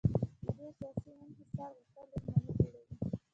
[0.43, 2.83] د دوی سیاسي انحصار غوښتل دښمني جوړوي.